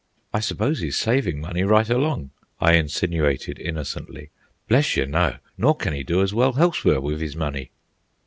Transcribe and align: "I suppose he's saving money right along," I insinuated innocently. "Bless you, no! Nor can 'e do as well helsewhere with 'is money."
"I 0.33 0.39
suppose 0.39 0.79
he's 0.79 0.97
saving 0.97 1.39
money 1.39 1.61
right 1.63 1.87
along," 1.87 2.31
I 2.59 2.73
insinuated 2.73 3.59
innocently. 3.59 4.31
"Bless 4.67 4.97
you, 4.97 5.05
no! 5.05 5.37
Nor 5.59 5.75
can 5.77 5.93
'e 5.93 6.01
do 6.01 6.23
as 6.23 6.33
well 6.33 6.53
helsewhere 6.53 6.99
with 6.99 7.21
'is 7.21 7.35
money." 7.35 7.69